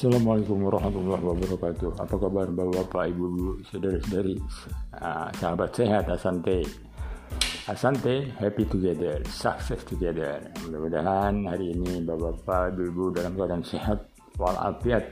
Assalamualaikum 0.00 0.64
warahmatullahi 0.64 1.20
wabarakatuh. 1.28 2.00
Apa 2.00 2.16
kabar 2.16 2.48
bapak-bapak, 2.48 3.12
ibu-ibu, 3.12 3.60
saudara-saudari, 3.68 4.40
uh, 4.96 5.28
sahabat 5.36 5.76
sehat 5.76 6.08
Asante. 6.08 6.64
Asante, 7.68 8.32
happy 8.40 8.64
together, 8.64 9.20
success 9.28 9.84
together. 9.84 10.40
Mudah-mudahan 10.64 11.44
hari 11.44 11.76
ini 11.76 12.00
bapak-bapak, 12.00 12.80
ibu-ibu 12.80 13.12
dalam 13.12 13.36
keadaan 13.36 13.60
sehat, 13.60 14.08
walafiat, 14.40 15.04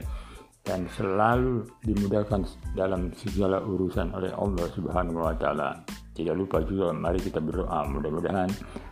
dan 0.65 0.89
selalu 0.97 1.69
dimudahkan 1.85 2.49
dalam 2.73 3.13
segala 3.13 3.61
urusan 3.61 4.09
oleh 4.17 4.33
Allah 4.33 4.73
Subhanahu 4.73 5.21
wa 5.21 5.37
taala. 5.37 5.85
Tidak 6.17 6.33
lupa 6.33 6.65
juga 6.65 6.89
mari 6.97 7.21
kita 7.21 7.37
berdoa 7.37 7.85
mudah-mudahan 7.85 8.49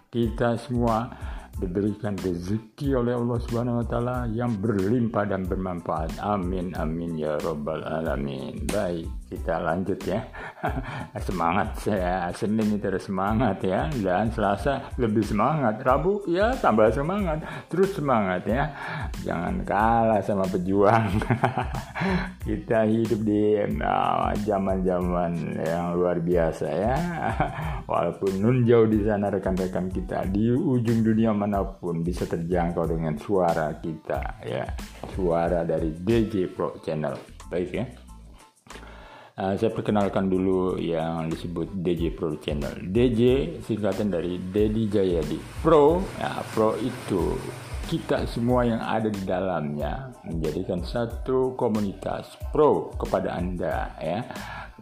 kita 0.08 0.56
semua 0.56 1.12
diberikan 1.58 2.14
rezeki 2.18 2.94
oleh 2.94 3.18
Allah 3.18 3.38
Subhanahu 3.42 3.82
wa 3.82 3.88
taala 3.90 4.18
yang 4.30 4.54
berlimpah 4.62 5.26
dan 5.26 5.46
bermanfaat. 5.50 6.22
Amin 6.22 6.78
amin 6.78 7.18
ya 7.18 7.38
rabbal 7.42 7.82
alamin. 7.82 8.66
Baik, 8.70 9.10
kita 9.28 9.60
lanjut 9.60 10.00
ya. 10.08 10.24
semangat 11.28 11.76
saya. 11.84 12.32
Senin 12.32 12.80
itu 12.80 12.88
ada 12.88 13.00
semangat 13.00 13.60
ya 13.62 13.92
dan 14.02 14.32
Selasa 14.32 14.96
lebih 14.96 15.24
semangat. 15.24 15.84
Rabu 15.84 16.24
ya 16.26 16.56
tambah 16.56 16.88
semangat. 16.90 17.44
Terus 17.68 17.94
semangat 17.94 18.48
ya. 18.48 18.72
Jangan 19.22 19.62
kalah 19.68 20.24
sama 20.24 20.48
pejuang. 20.48 21.12
kita 22.48 22.88
hidup 22.88 23.20
di 23.28 23.60
ah, 23.84 24.32
zaman-zaman 24.34 25.60
uh, 25.60 25.68
yang 25.68 25.86
luar 26.00 26.24
biasa 26.24 26.68
ya. 26.72 26.98
Walaupun 27.92 28.40
nun 28.40 28.64
jauh 28.64 28.88
di 28.88 29.04
sana 29.04 29.28
rekan-rekan 29.28 29.92
kita 29.92 30.24
di 30.32 30.52
ujung 30.52 31.04
dunia 31.04 31.36
mana 31.36 31.64
pun 31.64 32.02
bisa 32.02 32.24
terjangkau 32.24 32.88
dengan 32.88 33.16
suara 33.20 33.76
kita 33.80 34.42
ya 34.44 34.66
suara 35.16 35.64
dari 35.64 35.92
DJ 35.92 36.52
Pro 36.52 36.80
Channel 36.80 37.16
baik 37.48 37.70
ya 37.72 38.07
uh, 39.38 39.54
saya 39.56 39.72
perkenalkan 39.72 40.28
dulu 40.28 40.76
yang 40.82 41.30
disebut 41.30 41.70
DJ 41.80 42.14
Pro 42.18 42.36
Channel 42.42 42.90
DJ 42.90 43.56
singkatan 43.64 44.10
dari 44.10 44.42
Dedi 44.42 44.90
Jayadi 44.90 45.38
Pro 45.62 46.02
ya 46.18 46.42
Pro 46.52 46.74
itu 46.76 47.38
kita 47.88 48.28
semua 48.28 48.68
yang 48.68 48.84
ada 48.84 49.08
di 49.08 49.24
dalamnya 49.24 50.12
menjadikan 50.28 50.84
satu 50.84 51.56
komunitas 51.56 52.36
pro 52.52 52.92
kepada 53.00 53.40
anda 53.40 53.96
ya 54.04 54.28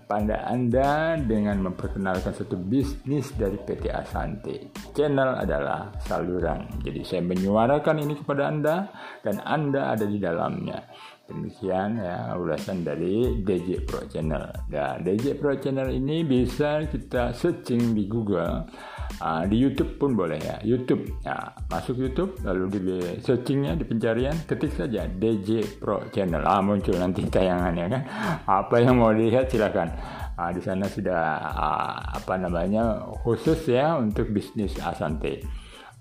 kepada 0.05 0.45
Anda 0.45 1.17
dengan 1.17 1.65
memperkenalkan 1.65 2.29
satu 2.29 2.61
bisnis 2.61 3.33
dari 3.33 3.57
PT 3.57 3.89
Asante. 3.89 4.69
Channel 4.93 5.33
adalah 5.41 5.89
saluran. 6.05 6.69
Jadi 6.85 7.01
saya 7.01 7.25
menyuarakan 7.25 8.05
ini 8.05 8.13
kepada 8.13 8.53
Anda 8.53 8.85
dan 9.25 9.41
Anda 9.41 9.97
ada 9.97 10.05
di 10.05 10.21
dalamnya. 10.21 10.77
Demikian 11.25 11.97
ya 11.97 12.37
ulasan 12.37 12.85
dari 12.85 13.41
DJ 13.41 13.81
Pro 13.81 14.05
Channel. 14.05 14.45
Dan 14.69 15.01
DJ 15.01 15.33
Pro 15.33 15.57
Channel 15.57 15.89
ini 15.89 16.21
bisa 16.21 16.85
kita 16.85 17.33
searching 17.33 17.97
di 17.97 18.05
Google. 18.05 18.69
Uh, 19.17 19.41
di 19.49 19.57
YouTube 19.57 19.97
pun 19.97 20.13
boleh 20.13 20.37
ya 20.37 20.61
YouTube. 20.61 21.01
Ya 21.25 21.49
masuk 21.73 21.97
YouTube 21.97 22.37
lalu 22.45 22.77
di 22.77 22.79
searchingnya 23.25 23.73
di 23.73 23.89
pencarian 23.89 24.37
ketik 24.45 24.77
saja 24.77 25.09
DJ 25.09 25.65
Pro 25.81 26.05
Channel. 26.13 26.45
Ah 26.45 26.61
muncul 26.61 26.93
nanti 27.01 27.25
tayangannya 27.25 27.85
kan. 27.89 28.01
Apa 28.45 28.85
yang 28.85 29.01
mau 29.01 29.09
dilihat 29.09 29.49
silakan. 29.49 29.97
Uh, 30.37 30.53
di 30.53 30.61
sana 30.61 30.85
sudah 30.85 31.41
uh, 31.41 32.21
apa 32.21 32.37
namanya 32.37 33.01
khusus 33.25 33.65
ya 33.65 33.97
untuk 33.97 34.29
bisnis 34.29 34.77
Asante. 34.77 35.41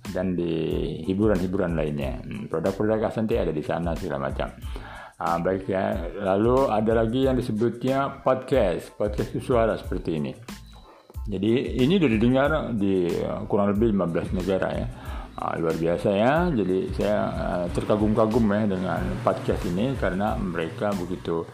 Dan 0.04 0.36
di 0.36 0.52
hiburan-hiburan 1.08 1.80
lainnya. 1.80 2.20
Hmm, 2.20 2.44
produk-produk 2.52 3.08
Asante 3.08 3.40
ada 3.40 3.56
di 3.56 3.64
sana 3.64 3.96
segala 3.96 4.28
macam 4.28 4.52
Ah, 5.14 5.38
baik 5.38 5.70
ya. 5.70 6.10
Lalu 6.10 6.74
ada 6.74 6.92
lagi 6.98 7.30
yang 7.30 7.38
disebutnya 7.38 8.26
podcast, 8.26 8.90
podcast 8.98 9.30
suara 9.38 9.78
seperti 9.78 10.18
ini. 10.18 10.32
Jadi 11.24 11.78
ini 11.80 11.96
sudah 11.96 12.10
didengar 12.10 12.50
di 12.74 13.08
uh, 13.22 13.46
kurang 13.46 13.72
lebih 13.78 13.94
15 13.94 14.34
negara 14.34 14.68
ya. 14.74 14.86
Uh, 15.38 15.54
luar 15.62 15.78
biasa 15.78 16.08
ya. 16.10 16.34
Jadi 16.50 16.78
saya 16.98 17.18
uh, 17.30 17.66
terkagum-kagum 17.70 18.42
ya 18.58 18.62
dengan 18.66 19.00
podcast 19.22 19.62
ini 19.70 19.94
karena 20.02 20.34
mereka 20.34 20.90
begitu 20.98 21.46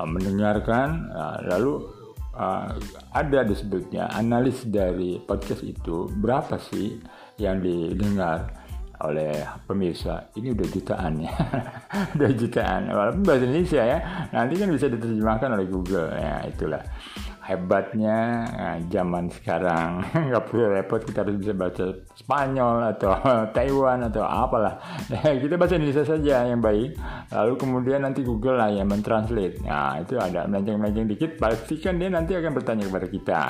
uh, 0.00 0.08
mendengarkan 0.08 1.12
uh, 1.12 1.36
lalu 1.52 1.84
uh, 2.32 2.80
ada 3.12 3.44
disebutnya 3.44 4.08
analis 4.08 4.64
dari 4.64 5.20
podcast 5.20 5.60
itu 5.60 6.08
berapa 6.16 6.56
sih 6.56 6.96
yang 7.36 7.60
didengar 7.60 8.61
oleh 9.02 9.34
pemirsa. 9.66 10.30
Ini 10.38 10.54
udah 10.54 10.66
jutaan 10.70 11.12
ya. 11.22 11.34
Udah 12.16 12.30
jutaan. 12.32 12.88
Walaupun 12.88 13.22
bahasa 13.26 13.44
Indonesia 13.44 13.82
ya. 13.82 13.98
Nanti 14.32 14.54
kan 14.56 14.68
bisa 14.70 14.86
diterjemahkan 14.88 15.48
oleh 15.58 15.66
Google. 15.68 16.08
Ya 16.14 16.46
itulah 16.46 16.82
hebatnya. 17.42 18.46
Nah, 18.46 18.76
zaman 18.86 19.28
sekarang 19.34 20.06
nggak 20.30 20.44
perlu 20.46 20.66
repot 20.78 21.02
kita 21.02 21.26
harus 21.26 21.36
bisa 21.42 21.52
baca 21.54 21.84
Spanyol 22.14 22.76
atau 22.94 23.12
Taiwan 23.56 24.06
atau 24.06 24.22
apalah. 24.22 24.78
Kita 25.42 25.58
bahasa 25.58 25.76
Indonesia 25.76 26.06
saja 26.06 26.46
yang 26.46 26.62
baik 26.62 26.94
lalu 27.34 27.54
kemudian 27.58 28.06
nanti 28.06 28.22
Google 28.22 28.60
lah 28.60 28.70
yang 28.70 28.88
mentranslate. 28.88 29.58
Nah 29.64 29.98
itu 29.98 30.18
ada 30.18 30.46
melenceng-melenceng 30.46 31.08
dikit 31.10 31.30
pastikan 31.40 31.98
dia 31.98 32.08
nanti 32.12 32.38
akan 32.38 32.52
bertanya 32.54 32.84
kepada 32.86 33.06
kita. 33.10 33.40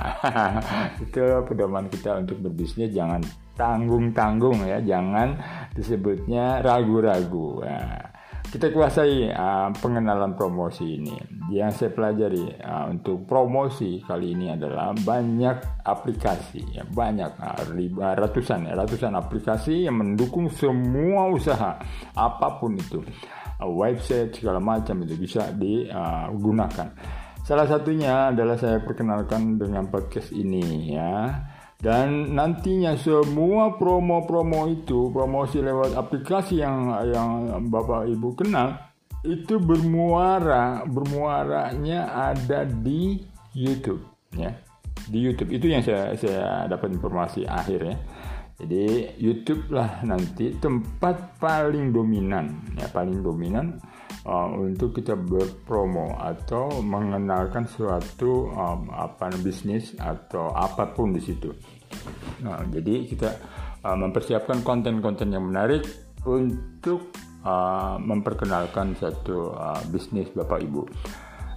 Itu 1.05 1.23
pedoman 1.45 1.87
kita 1.93 2.23
untuk 2.23 2.41
berbisnis 2.41 2.95
jangan 2.95 3.21
tanggung-tanggung 3.53 4.65
ya 4.65 4.81
jangan 4.81 5.37
disebutnya 5.77 6.65
ragu-ragu. 6.65 7.61
Nah, 7.61 8.12
kita 8.53 8.69
kuasai 8.69 9.33
uh, 9.33 9.73
pengenalan 9.81 10.37
promosi 10.37 11.01
ini. 11.01 11.17
Yang 11.49 11.71
saya 11.73 11.91
pelajari 11.97 12.53
uh, 12.61 12.85
untuk 12.93 13.25
promosi 13.25 14.05
kali 14.05 14.37
ini 14.37 14.53
adalah 14.53 14.93
banyak 14.93 15.81
aplikasi, 15.81 16.61
ya 16.77 16.85
banyak 16.85 17.33
uh, 17.41 17.65
ratusan 18.13 18.69
ya, 18.69 18.77
ratusan 18.77 19.17
aplikasi 19.17 19.89
yang 19.89 19.97
mendukung 19.97 20.53
semua 20.53 21.33
usaha 21.33 21.81
apa 22.13 22.49
pun 22.61 22.77
itu, 22.77 23.01
uh, 23.57 23.73
website 23.73 24.37
segala 24.37 24.61
macam 24.61 25.01
itu 25.01 25.17
bisa 25.17 25.49
digunakan. 25.57 26.93
Salah 27.43 27.67
satunya 27.67 28.31
adalah 28.31 28.61
saya 28.61 28.85
perkenalkan 28.85 29.57
dengan 29.57 29.89
podcast 29.89 30.31
ini 30.31 30.93
ya 30.93 31.41
dan 31.83 32.39
nantinya 32.39 32.95
semua 32.95 33.75
promo-promo 33.75 34.71
itu 34.71 35.11
promosi 35.11 35.59
lewat 35.59 35.99
aplikasi 35.99 36.63
yang 36.63 36.95
yang 37.11 37.59
Bapak 37.67 38.07
Ibu 38.07 38.39
kenal 38.39 38.79
itu 39.27 39.59
bermuara 39.59 40.87
bermuaranya 40.87 42.31
ada 42.31 42.63
di 42.63 43.19
YouTube 43.51 44.03
ya. 44.31 44.55
Di 45.11 45.19
YouTube. 45.19 45.51
Itu 45.51 45.67
yang 45.67 45.83
saya 45.83 46.15
saya 46.15 46.71
dapat 46.71 46.95
informasi 46.95 47.51
akhir 47.51 47.81
ya. 47.83 47.97
Jadi 48.63 49.19
YouTube 49.19 49.75
lah 49.75 50.07
nanti 50.07 50.55
tempat 50.63 51.35
paling 51.43 51.91
dominan 51.91 52.79
ya. 52.79 52.87
Paling 52.95 53.27
dominan 53.27 53.83
uh, 54.27 54.49
untuk 54.55 54.97
kita 54.97 55.17
berpromo 55.19 56.17
atau 56.19 56.83
mengenalkan 56.83 57.67
suatu 57.67 58.53
um, 58.53 58.91
apa 58.93 59.33
bisnis 59.41 59.97
atau 59.99 60.53
apa 60.53 60.91
pun 60.93 61.13
di 61.13 61.23
situ. 61.23 61.51
Nah, 62.43 62.65
jadi 62.69 63.07
kita 63.07 63.31
uh, 63.85 63.97
mempersiapkan 63.99 64.65
konten-konten 64.67 65.31
yang 65.31 65.49
menarik 65.49 65.85
untuk 66.27 67.13
uh, 67.43 67.99
memperkenalkan 67.99 68.95
satu 68.99 69.55
uh, 69.55 69.83
bisnis 69.91 70.31
Bapak 70.33 70.63
Ibu. 70.63 70.83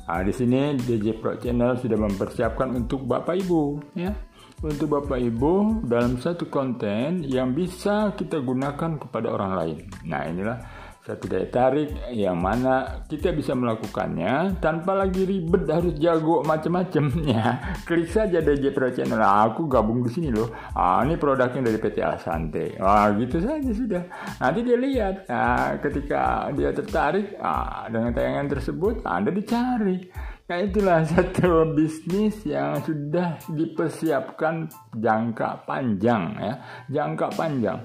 Nah, 0.05 0.21
di 0.21 0.33
sini 0.33 0.77
DJ 0.77 1.17
Pro 1.17 1.33
Channel 1.41 1.81
sudah 1.81 1.97
mempersiapkan 1.97 2.69
untuk 2.77 3.09
Bapak 3.09 3.41
Ibu, 3.41 3.61
ya, 3.97 4.13
untuk 4.61 5.01
Bapak 5.01 5.17
Ibu 5.17 5.85
dalam 5.89 6.21
satu 6.21 6.45
konten 6.45 7.25
yang 7.25 7.57
bisa 7.57 8.13
kita 8.13 8.37
gunakan 8.37 9.01
kepada 9.01 9.27
orang 9.33 9.51
lain. 9.57 9.77
Nah, 10.05 10.21
inilah 10.29 10.57
satu 11.05 11.29
daya 11.29 11.45
tarik 11.53 11.93
yang 12.09 12.41
mana 12.41 13.05
kita 13.05 13.29
bisa 13.29 13.53
melakukannya 13.53 14.57
tanpa 14.57 14.97
lagi 14.97 15.21
ribet 15.21 15.69
harus 15.69 15.93
jago 16.01 16.41
macam-macam 16.41 17.13
ya 17.21 17.61
klik 17.87 18.09
saja 18.09 18.41
DJ 18.41 18.73
Pro 18.73 18.89
Channel. 18.89 19.21
Nah, 19.21 19.45
aku 19.45 19.69
gabung 19.69 20.01
di 20.01 20.09
sini 20.09 20.33
loh. 20.33 20.49
Ah 20.73 21.05
ini 21.05 21.13
produknya 21.13 21.61
dari 21.61 21.77
PT 21.77 22.01
Asante 22.01 22.81
ah 22.81 23.13
gitu 23.13 23.37
saja 23.37 23.69
sudah. 23.69 24.01
Nanti 24.41 24.59
dia 24.65 24.77
lihat. 24.81 25.29
Nah, 25.29 25.77
ketika 25.77 26.49
dia 26.57 26.73
tertarik 26.73 27.37
ah, 27.37 27.85
dengan 27.85 28.09
tayangan 28.09 28.47
tersebut 28.57 29.05
anda 29.05 29.29
dicari. 29.29 30.09
Nah 30.45 30.61
itulah 30.61 31.01
satu 31.09 31.73
bisnis 31.73 32.45
yang 32.45 32.77
sudah 32.85 33.41
dipersiapkan 33.49 34.69
jangka 34.93 35.65
panjang 35.69 36.37
ya, 36.37 36.53
jangka 36.89 37.33
panjang. 37.33 37.81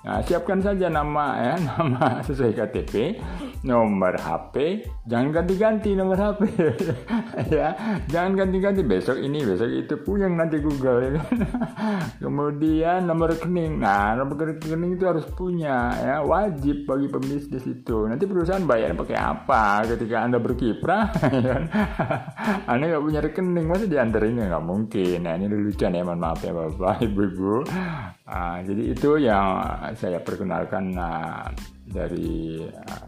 Nah, 0.00 0.24
siapkan 0.24 0.64
saja 0.64 0.88
nama 0.88 1.36
ya, 1.36 1.54
nama 1.68 2.24
sesuai 2.24 2.56
KTP. 2.56 3.20
nomor 3.60 4.16
HP 4.16 4.88
jangan 5.04 5.36
ganti-ganti 5.36 5.92
nomor 5.92 6.16
HP 6.16 6.48
ya 7.52 7.76
jangan 8.08 8.32
ganti-ganti. 8.32 8.80
Besok 8.80 9.20
ini 9.20 9.44
besok 9.44 9.68
itu 9.68 10.00
puyeng 10.00 10.40
nanti 10.40 10.64
Google. 10.64 11.04
Ya 11.04 11.20
kemudian 12.24 13.04
nomor 13.04 13.36
rekening. 13.36 13.76
Nah 13.76 14.16
nomor 14.16 14.56
rekening 14.56 14.96
itu 14.96 15.04
harus 15.04 15.28
punya 15.36 15.92
ya 16.00 16.24
wajib 16.24 16.88
bagi 16.88 17.12
pembisnis 17.12 17.68
itu 17.68 18.08
nanti 18.08 18.24
perusahaan 18.24 18.64
bayar 18.64 18.96
pakai 18.96 19.20
apa 19.20 19.84
ketika 19.84 20.24
anda 20.24 20.40
berkiprah 20.40 21.12
ya 21.28 21.40
kan? 21.44 21.62
Anda 22.64 22.96
nggak 22.96 23.04
punya 23.04 23.20
rekening 23.20 23.66
masa 23.68 23.84
diantarinnya 23.84 24.48
nggak 24.48 24.64
mungkin. 24.64 25.20
Nah 25.20 25.36
ini 25.36 25.52
lucuan 25.52 25.92
ya 25.92 26.00
mohon 26.00 26.16
maaf 26.16 26.40
ya 26.40 26.56
bapak 26.56 27.04
ibu 27.04 27.20
ibu 27.28 27.54
nah, 28.24 28.62
jadi 28.64 28.82
itu 28.94 29.10
yang 29.20 29.60
saya 29.96 30.22
perkenalkan 30.22 30.94
nah, 30.94 31.50
dari 31.86 32.62
uh, 32.62 33.06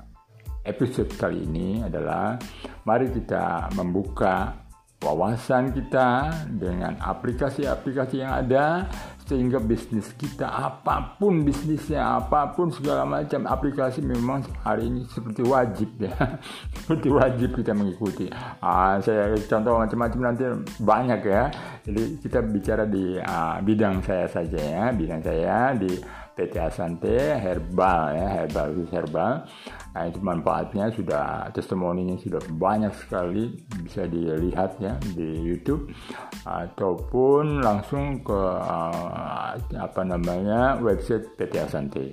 episode 0.66 1.10
kali 1.18 1.46
ini 1.46 1.82
adalah 1.82 2.38
mari 2.86 3.10
kita 3.10 3.70
membuka 3.74 4.62
wawasan 5.02 5.74
kita 5.74 6.30
dengan 6.46 6.94
aplikasi-aplikasi 7.02 8.22
yang 8.22 8.32
ada 8.46 8.86
sehingga 9.32 9.56
bisnis 9.56 10.12
kita 10.20 10.44
apa 10.44 11.16
pun 11.16 11.40
bisnisnya 11.40 12.20
apa 12.20 12.52
pun 12.52 12.68
segala 12.68 13.08
macam 13.08 13.48
aplikasi 13.48 14.04
memang 14.04 14.44
hari 14.60 14.92
ini 14.92 15.08
seperti 15.08 15.40
wajib 15.48 15.88
ya. 15.96 16.12
Seperti 16.84 17.08
wajib 17.08 17.56
kita 17.56 17.72
mengikuti. 17.72 18.28
Ah, 18.60 19.00
saya 19.00 19.32
contoh 19.48 19.80
macam-macam 19.80 20.20
nanti 20.20 20.44
banyak 20.84 21.20
ya. 21.24 21.48
Jadi 21.88 22.02
kita 22.20 22.44
bicara 22.44 22.84
di 22.84 23.16
uh, 23.16 23.56
bidang 23.64 24.04
saya 24.04 24.28
saja 24.28 24.60
ya. 24.60 24.84
Bidang 24.92 25.24
saya 25.24 25.72
di 25.72 25.88
PT 26.32 26.56
Asante 26.56 27.16
herbal 27.36 28.16
ya 28.16 28.26
herbal 28.40 28.68
herbal. 28.88 29.32
Nah 29.92 30.02
itu 30.08 30.18
manfaatnya 30.24 30.88
sudah 30.88 31.52
testimoninya 31.52 32.16
sudah 32.16 32.40
banyak 32.56 32.92
sekali 32.96 33.52
bisa 33.84 34.08
dilihat 34.08 34.80
ya 34.80 34.96
di 35.12 35.28
YouTube. 35.44 35.92
Ataupun 36.48 37.60
langsung 37.60 38.24
ke 38.24 38.40
uh, 38.58 39.21
apa 39.78 40.02
namanya 40.02 40.78
website 40.82 41.34
PT 41.38 41.52
Asante 41.62 42.06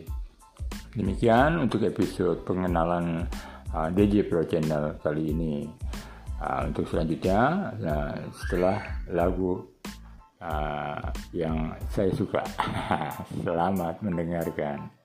demikian 0.93 1.61
untuk 1.61 1.85
episode 1.85 2.41
pengenalan 2.45 3.29
uh, 3.73 3.89
DJ 3.93 4.25
Pro 4.25 4.45
Channel 4.45 4.97
kali 5.01 5.33
ini 5.33 5.69
uh, 6.41 6.65
untuk 6.65 6.87
selanjutnya 6.89 7.73
nah, 7.77 8.13
setelah 8.33 8.77
lagu 9.11 9.69
uh, 10.43 11.03
yang 11.35 11.75
saya 11.91 12.11
suka. 12.15 12.41
Selamat 13.45 13.99
mendengarkan. 14.01 14.98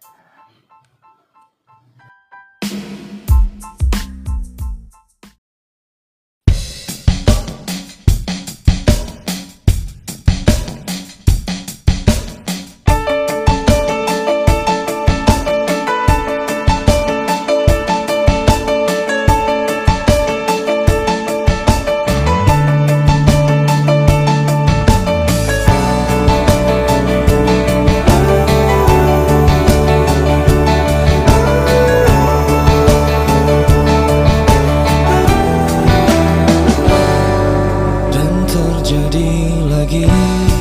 Aku 38.85 40.54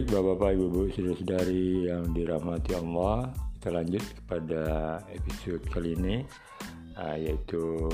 baik 0.00 0.16
Bapak-bapak, 0.16 0.50
Ibu-ibu, 0.56 0.82
saudara-saudari 0.96 1.92
yang 1.92 2.04
dirahmati 2.16 2.72
Allah, 2.72 3.36
kita 3.60 3.68
lanjut 3.68 4.00
kepada 4.00 4.62
episode 5.12 5.60
kali 5.68 5.92
ini 5.92 6.16
uh, 6.96 7.20
yaitu 7.20 7.84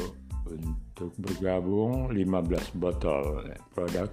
untuk 0.46 1.10
bergabung 1.18 2.14
15 2.14 2.78
botol 2.78 3.50
produk 3.74 4.06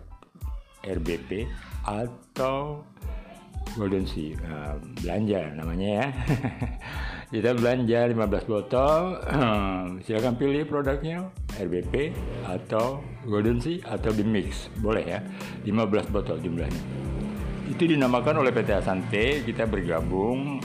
RBP 0.82 1.46
atau 1.86 2.82
Golden 3.78 4.10
Sea. 4.10 4.42
Uh, 4.42 4.82
belanja 5.06 5.54
namanya 5.54 5.90
ya. 5.94 6.08
Kita 7.38 7.54
belanja 7.54 8.10
15 8.10 8.50
botol 8.50 9.22
silakan 10.02 10.34
pilih 10.34 10.66
produknya 10.66 11.30
RBP 11.62 12.10
atau 12.50 13.06
Golden 13.30 13.62
Sea 13.62 13.86
atau 13.86 14.10
di 14.10 14.26
mix. 14.26 14.74
Boleh 14.82 15.06
ya 15.06 15.22
15 15.62 16.10
botol 16.10 16.42
jumlahnya 16.42 17.13
itu 17.74 17.90
dinamakan 17.90 18.46
oleh 18.46 18.54
PT 18.54 18.70
Asante 18.78 19.42
kita 19.42 19.66
bergabung 19.66 20.62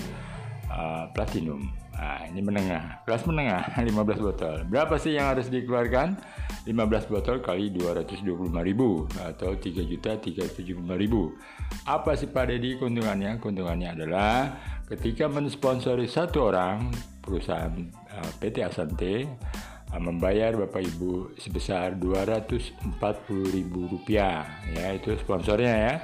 uh, 0.69 1.09
platinum 1.17 1.73
Nah, 1.99 2.31
ini 2.31 2.39
menengah, 2.39 3.03
kelas 3.03 3.27
menengah 3.27 3.75
15 3.75 4.23
botol. 4.23 4.63
Berapa 4.71 5.03
sih 5.03 5.19
yang 5.19 5.35
harus 5.35 5.51
dikeluarkan? 5.51 6.15
15 6.63 7.11
botol 7.11 7.43
kali 7.43 7.75
225.000 7.75 8.55
atau 9.19 9.51
3.375.000. 9.59 10.79
Apa 11.91 12.15
sih 12.15 12.31
Pak 12.31 12.55
Dedi 12.55 12.79
keuntungannya? 12.79 13.43
Keuntungannya 13.43 13.99
adalah 13.99 14.55
ketika 14.87 15.27
mensponsori 15.27 16.07
satu 16.07 16.55
orang 16.55 16.95
perusahaan 17.19 17.75
uh, 18.15 18.23
eh, 18.23 18.31
PT 18.47 18.63
Asante 18.63 19.27
uh, 19.91 19.99
membayar 19.99 20.55
Bapak 20.55 20.87
Ibu 20.95 21.35
sebesar 21.35 21.99
240.000 21.99 22.95
rupiah 23.75 24.47
ya 24.71 24.95
itu 24.95 25.19
sponsornya 25.19 25.75
ya 25.75 25.95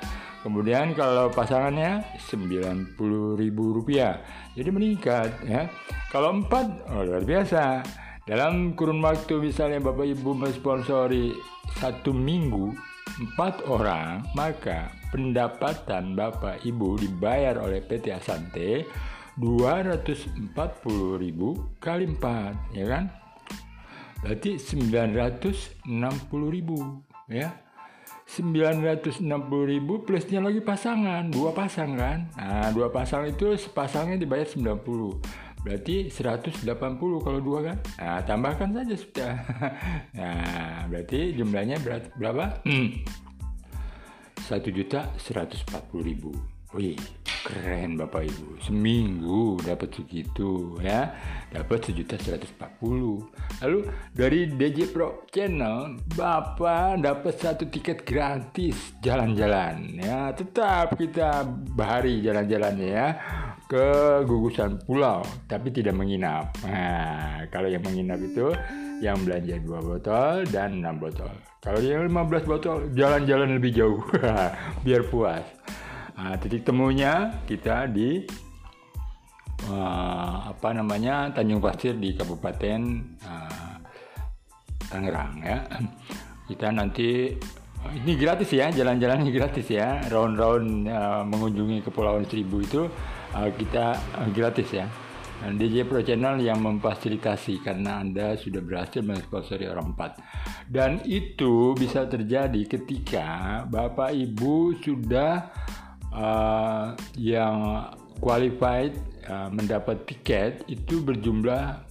Kemudian 0.44 0.92
kalau 0.92 1.32
pasangannya 1.32 2.04
rp 2.20 3.00
rupiah. 3.56 4.20
Jadi 4.52 4.68
meningkat 4.68 5.40
ya. 5.48 5.72
Kalau 6.12 6.36
empat 6.36 6.84
oh, 6.92 7.00
luar 7.00 7.24
biasa. 7.24 7.80
Dalam 8.28 8.76
kurun 8.76 9.00
waktu 9.04 9.40
misalnya 9.40 9.80
Bapak 9.80 10.04
Ibu 10.04 10.36
mensponsori 10.36 11.32
satu 11.80 12.12
minggu 12.12 12.72
empat 13.20 13.68
orang, 13.68 14.24
maka 14.36 14.92
pendapatan 15.12 16.12
Bapak 16.12 16.60
Ibu 16.64 17.00
dibayar 17.00 17.60
oleh 17.60 17.80
PT 17.84 18.12
Asante 18.12 18.84
ribu 21.20 21.74
kali 21.80 22.04
empat, 22.16 22.54
ya 22.72 22.84
kan? 22.88 23.04
Berarti 24.24 24.56
ribu, 26.48 27.04
ya 27.28 27.63
960 28.24 29.20
ribu 29.68 30.00
plusnya 30.02 30.40
lagi 30.40 30.64
pasangan. 30.64 31.28
Dua 31.28 31.52
pasang 31.52 31.96
kan? 31.96 32.32
Nah 32.36 32.72
dua 32.72 32.88
pasang 32.88 33.28
itu 33.28 33.52
sepasangnya 33.56 34.16
dibayar 34.16 34.48
90 34.48 35.44
berarti 35.64 36.12
180 36.12 36.60
kalau 37.24 37.40
dua 37.40 37.58
kan? 37.72 37.76
Nah 37.96 38.20
tambahkan 38.24 38.70
saja 38.72 38.94
sudah. 38.96 39.32
Nah 40.18 40.84
berarti 40.88 41.32
jumlahnya 41.36 41.80
berapa? 42.16 42.64
Satu 44.44 44.68
juta 44.68 45.08
140 45.16 45.64
ribu 46.04 46.53
wih 46.74 46.98
keren 47.44 48.00
bapak 48.00 48.24
ibu. 48.24 48.56
Seminggu 48.58 49.60
dapat 49.62 49.92
segitu 49.92 50.80
ya. 50.80 51.12
Dapat 51.52 51.92
sejuta 51.92 52.16
seratus 52.18 52.50
empat 52.56 52.82
puluh. 52.82 53.30
Lalu 53.62 53.86
dari 54.10 54.50
DJ 54.50 54.90
Pro 54.90 55.28
Channel 55.30 56.02
bapak 56.18 57.04
dapat 57.04 57.34
satu 57.36 57.68
tiket 57.68 58.02
gratis 58.02 58.96
jalan-jalan 59.04 60.00
ya. 60.00 60.32
Tetap 60.32 60.96
kita 60.96 61.46
bahari 61.76 62.24
jalan-jalannya 62.24 62.88
ya 62.88 63.08
ke 63.68 63.86
gugusan 64.26 64.80
pulau 64.82 65.20
tapi 65.46 65.70
tidak 65.70 65.94
menginap. 65.94 66.56
Nah 66.64 67.44
kalau 67.52 67.68
yang 67.68 67.84
menginap 67.84 68.18
itu 68.24 68.50
yang 68.98 69.20
belanja 69.22 69.60
dua 69.60 69.78
botol 69.84 70.48
dan 70.48 70.80
enam 70.80 70.96
botol. 70.96 71.30
Kalau 71.60 71.80
yang 71.80 72.04
15 72.12 72.44
botol 72.44 72.76
jalan-jalan 72.92 73.56
lebih 73.56 73.72
jauh. 73.72 74.04
Biar 74.84 75.00
puas 75.08 75.44
Nah, 76.14 76.38
titik 76.38 76.62
temunya 76.62 77.42
kita 77.42 77.90
di 77.90 78.22
uh, 79.66 80.36
apa 80.54 80.70
namanya 80.70 81.34
Tanjung 81.34 81.58
Pasir 81.58 81.98
di 81.98 82.14
Kabupaten 82.14 82.80
uh, 83.26 83.76
Tangerang 84.86 85.42
ya. 85.42 85.58
Kita 86.46 86.70
nanti 86.70 87.34
ini 87.98 88.12
gratis 88.14 88.48
ya, 88.54 88.70
jalan-jalan 88.70 89.26
ini 89.26 89.32
gratis 89.34 89.66
ya. 89.66 90.06
Round-round 90.06 90.86
uh, 90.86 91.26
mengunjungi 91.26 91.82
Kepulauan 91.82 92.30
Seribu 92.30 92.62
itu 92.62 92.86
uh, 93.34 93.50
kita 93.50 93.98
uh, 94.14 94.30
gratis 94.30 94.70
ya. 94.70 94.86
Dan 95.42 95.58
DJ 95.58 95.84
Pro 95.84 96.00
Channel 96.00 96.40
yang 96.40 96.62
memfasilitasi 96.62 97.60
karena 97.60 98.00
Anda 98.00 98.38
sudah 98.38 98.62
berhasil 98.62 99.02
mensponsori 99.02 99.66
orang 99.66 99.92
empat. 99.92 100.16
Dan 100.64 101.02
itu 101.04 101.74
bisa 101.74 102.06
terjadi 102.06 102.64
ketika 102.64 103.60
Bapak 103.66 104.14
Ibu 104.14 104.78
sudah 104.80 105.52
uh, 106.14 106.94
yang 107.18 107.90
qualified 108.22 108.94
uh, 109.26 109.50
mendapat 109.50 110.06
tiket 110.06 110.62
itu 110.70 111.02
berjumlah 111.02 111.82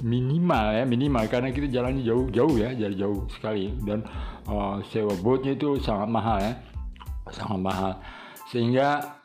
minimal 0.00 0.66
ya 0.72 0.84
minimal. 0.86 1.26
Karena 1.26 1.50
kita 1.50 1.68
jalannya 1.68 2.06
jauh 2.06 2.30
jauh 2.30 2.54
ya 2.56 2.72
jarak 2.72 2.96
jauh 2.96 3.20
sekali. 3.34 3.74
Dan 3.82 4.06
uh, 4.46 4.78
sewa 4.88 5.12
boatnya 5.18 5.58
itu 5.58 5.76
sangat 5.82 6.08
mahal 6.08 6.38
ya 6.40 6.54
sangat 7.34 7.60
mahal. 7.60 7.92
Sehingga 8.48 9.18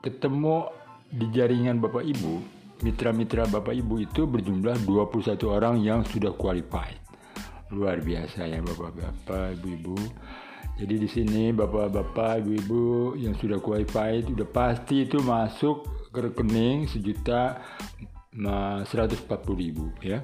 ketemu 0.00 0.68
di 1.14 1.26
jaringan 1.30 1.78
bapak 1.78 2.04
ibu 2.04 2.42
mitra-mitra 2.82 3.48
bapak 3.48 3.72
ibu 3.78 4.02
itu 4.02 4.26
berjumlah 4.26 4.82
21 4.84 5.40
orang 5.46 5.80
yang 5.80 6.02
sudah 6.04 6.34
qualified. 6.34 6.98
Luar 7.72 8.02
biasa 8.04 8.44
ya 8.44 8.60
bapak-bapak 8.60 9.56
ibu-ibu 9.56 9.96
jadi 10.74 10.94
di 10.98 11.06
sini 11.06 11.54
bapak-bapak, 11.54 12.42
ibu-ibu 12.42 13.14
yang 13.14 13.38
sudah 13.38 13.62
qualified 13.62 14.26
sudah 14.26 14.48
pasti 14.50 15.06
itu 15.06 15.22
masuk 15.22 15.86
ke 16.10 16.18
rekening 16.18 16.90
sejuta 16.90 17.62
seratus 18.82 19.22
empat 19.22 19.46
puluh 19.46 19.58
ribu 19.62 19.86
ya. 20.02 20.18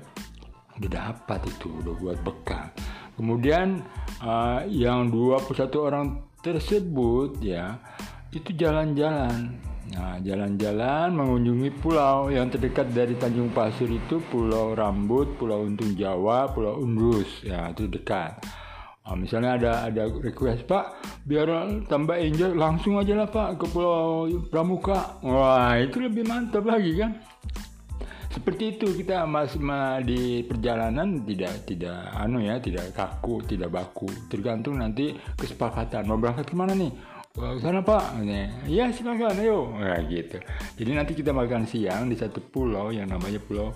Udah 0.74 0.90
dapat 0.90 1.46
itu, 1.46 1.70
udah 1.70 1.94
buat 2.02 2.18
bekal. 2.26 2.66
Kemudian 3.14 3.84
uh, 4.24 4.64
yang 4.64 5.12
21 5.12 5.52
orang 5.76 6.24
tersebut 6.40 7.36
ya 7.44 7.78
itu 8.32 8.50
jalan-jalan. 8.56 9.60
Nah, 9.90 10.22
jalan-jalan 10.22 11.14
mengunjungi 11.14 11.70
pulau 11.82 12.30
yang 12.30 12.46
terdekat 12.46 12.94
dari 12.94 13.18
Tanjung 13.18 13.50
Pasir 13.50 13.90
itu 13.90 14.22
Pulau 14.30 14.70
Rambut, 14.78 15.34
Pulau 15.34 15.66
Untung 15.66 15.98
Jawa, 15.98 16.46
Pulau 16.54 16.78
Undus. 16.78 17.42
Ya, 17.42 17.74
itu 17.74 17.90
dekat. 17.90 18.38
Nah, 19.00 19.16
misalnya 19.18 19.58
ada 19.58 19.72
ada 19.90 20.06
request 20.06 20.70
Pak, 20.70 20.84
biar 21.26 21.48
tambah 21.90 22.14
enjoy 22.14 22.54
langsung 22.54 22.94
aja 23.00 23.16
lah 23.16 23.26
Pak 23.26 23.58
ke 23.58 23.66
Pulau 23.72 24.28
Pramuka. 24.46 25.18
Wah 25.26 25.74
itu 25.80 25.98
lebih 25.98 26.28
mantap 26.28 26.62
lagi 26.68 26.94
kan. 26.94 27.18
Seperti 28.30 28.78
itu 28.78 28.86
kita 28.94 29.26
masih 29.26 29.58
di 30.06 30.46
perjalanan 30.46 31.26
tidak 31.26 31.66
tidak 31.66 31.98
anu 32.14 32.38
ya 32.38 32.62
tidak 32.62 32.94
kaku 32.94 33.42
tidak 33.42 33.74
baku. 33.74 34.06
Tergantung 34.30 34.78
nanti 34.78 35.18
kesepakatan. 35.34 36.06
Mau 36.06 36.14
berangkat 36.14 36.46
ke 36.46 36.54
mana 36.54 36.78
nih? 36.78 36.94
Sana 37.58 37.82
pak. 37.82 38.22
Ya 38.70 38.86
silakan 38.94 39.42
ayo. 39.42 39.74
Nah, 39.74 39.98
gitu. 40.06 40.38
Jadi 40.78 40.90
nanti 40.94 41.18
kita 41.18 41.34
makan 41.34 41.66
siang 41.66 42.06
di 42.06 42.14
satu 42.14 42.38
pulau 42.38 42.94
yang 42.94 43.10
namanya 43.10 43.42
pulau 43.42 43.74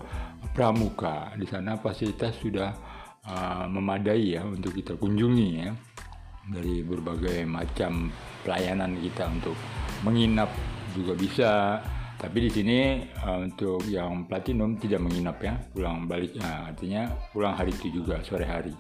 Pramuka. 0.55 1.35
Di 1.35 1.51
sana 1.51 1.75
fasilitas 1.75 2.39
sudah 2.39 2.71
uh, 3.29 3.65
memadai 3.69 4.37
ya 4.39 4.43
untuk 4.45 4.77
kita 4.77 4.97
kunjungi 4.97 5.49
ya. 5.61 5.71
Dari 6.45 6.85
berbagai 6.85 7.49
macam 7.49 8.13
pelayanan 8.45 9.01
kita 9.01 9.25
untuk 9.33 9.57
menginap 10.05 10.53
juga 10.93 11.13
bisa. 11.17 11.53
Tapi 12.15 12.49
di 12.49 12.51
sini 12.53 12.79
uh, 13.25 13.45
untuk 13.45 13.85
yang 13.89 14.29
platinum 14.29 14.77
tidak 14.77 15.01
menginap 15.01 15.41
ya. 15.41 15.57
Pulang 15.73 16.05
balik 16.05 16.37
uh, 16.41 16.73
artinya 16.73 17.09
pulang 17.33 17.57
hari 17.57 17.73
itu 17.73 18.01
juga 18.01 18.21
sore 18.25 18.45
hari. 18.45 18.77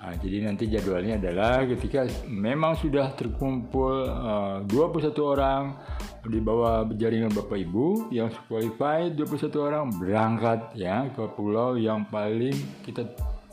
Uh, 0.00 0.16
jadi 0.16 0.48
nanti 0.48 0.64
jadwalnya 0.64 1.20
adalah 1.20 1.60
ketika 1.68 2.08
memang 2.24 2.72
sudah 2.72 3.12
terkumpul 3.12 4.08
uh, 4.08 4.64
21 4.64 5.12
orang 5.20 5.76
di 6.24 6.40
bawah 6.40 6.88
jaringan 6.96 7.32
Bapak 7.32 7.60
Ibu 7.60 8.08
yang 8.08 8.32
qualified 8.48 9.12
21 9.12 9.52
orang 9.60 9.84
berangkat 9.92 10.72
ya 10.72 11.08
ke 11.12 11.24
pulau 11.36 11.76
yang 11.76 12.08
paling 12.08 12.56
kita 12.84 13.08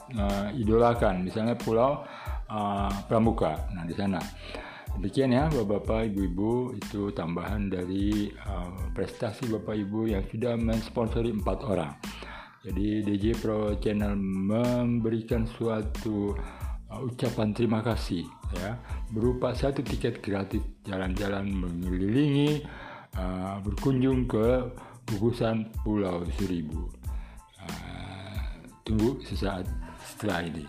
Eh, 0.08 0.16
uh, 0.16 0.48
idolakan, 0.56 1.28
misalnya 1.28 1.60
Pulau 1.60 2.08
uh, 2.48 2.92
Pramuka. 3.12 3.68
Nah, 3.76 3.84
di 3.84 3.92
sana. 3.92 4.24
Demikian 4.98 5.36
ya 5.36 5.46
Bapak-bapak, 5.52 6.10
Ibu-ibu, 6.10 6.74
itu 6.80 7.12
tambahan 7.12 7.68
dari 7.70 8.32
uh, 8.48 8.88
prestasi 8.96 9.52
Bapak 9.52 9.76
Ibu 9.76 10.10
yang 10.10 10.24
sudah 10.32 10.56
mensponsori 10.56 11.30
empat 11.36 11.60
orang. 11.68 11.92
Jadi 12.64 13.04
DJ 13.04 13.38
Pro 13.38 13.76
Channel 13.78 14.16
memberikan 14.18 15.46
suatu 15.46 16.34
uh, 16.90 17.02
ucapan 17.04 17.54
terima 17.54 17.84
kasih 17.84 18.26
ya 18.56 18.80
berupa 19.12 19.52
satu 19.52 19.84
tiket 19.84 20.24
gratis 20.24 20.64
jalan-jalan 20.88 21.52
mengelilingi 21.52 22.64
uh, 23.20 23.60
berkunjung 23.60 24.26
ke 24.26 24.72
gugusan 25.14 25.68
Pulau 25.84 26.24
Seribu. 26.36 26.92
Uh, 27.60 28.40
tunggu 28.88 29.20
sesaat. 29.24 29.87
Friday. 30.16 30.64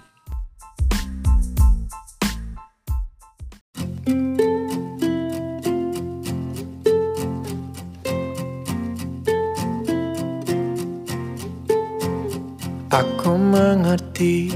Aku 12.90 13.38
mengerti 13.38 14.50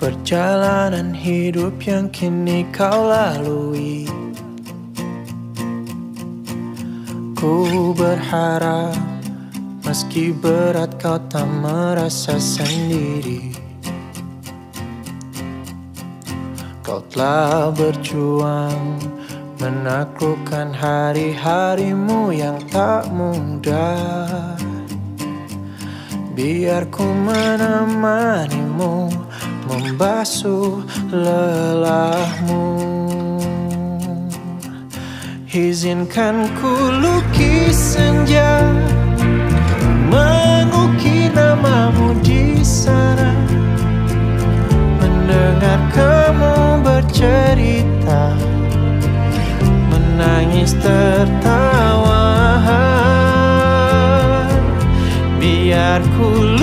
perjalanan 0.00 1.12
hidup 1.12 1.76
yang 1.84 2.08
kini 2.08 2.64
kau 2.72 3.04
lalui. 3.04 4.08
Ku 7.36 7.92
berharap 7.92 8.96
meski 9.84 10.32
berat 10.32 10.96
kau 10.96 11.20
tak 11.28 11.44
merasa 11.60 12.40
sendiri. 12.40 13.59
telah 17.10 17.74
berjuang 17.74 19.02
menaklukkan 19.58 20.70
hari-harimu 20.70 22.30
yang 22.30 22.62
tak 22.70 23.10
mudah. 23.10 24.54
Biar 26.38 26.86
ku 26.88 27.02
menemanimu 27.02 29.10
membasuh 29.66 30.86
lelahmu. 31.10 32.70
Izinkan 35.50 36.46
ku 36.62 36.70
lukis 37.02 37.98
senja 37.98 38.62
mengukir 40.06 41.26
namamu 41.34 42.14
di 42.22 42.62
sana 42.62 43.34
mendengar 45.02 45.82
kamu 45.90 46.69
cerita 47.10 48.34
Menangis 49.90 50.74
tertawa. 50.78 52.22
Biar 55.40 56.04
ku 56.18 56.59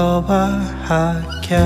거와하게 0.00 1.58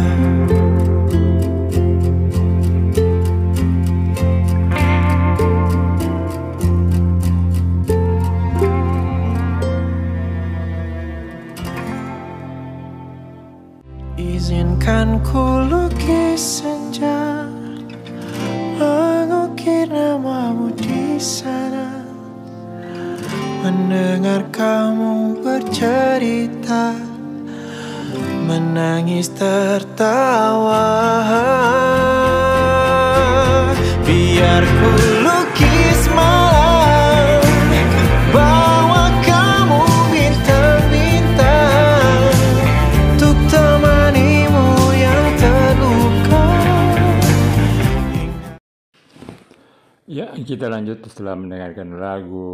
lanjut 50.85 51.01
setelah 51.09 51.33
mendengarkan 51.41 51.97
lagu 51.97 52.53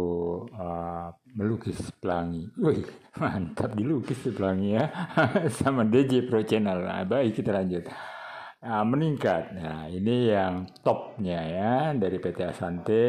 uh, 0.55 1.11
melukis 1.35 1.75
pelangi. 1.99 2.47
Wih, 2.55 2.87
mantap 3.19 3.75
dilukis 3.75 4.23
pelangi 4.31 4.79
ya. 4.79 4.87
Sama 5.59 5.83
DJ 5.83 6.31
Pro 6.31 6.39
Channel. 6.39 6.79
Nah, 6.79 7.03
baik 7.03 7.35
kita 7.35 7.51
lanjut. 7.51 7.91
Nah, 8.63 8.87
meningkat. 8.87 9.51
Nah, 9.51 9.91
ini 9.91 10.31
yang 10.31 10.63
topnya 10.79 11.43
ya 11.43 11.75
dari 11.91 12.23
PT 12.23 12.39
Asante. 12.47 13.07